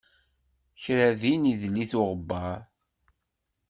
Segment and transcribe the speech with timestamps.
[0.81, 2.59] Kra din idel-it uɣebbar.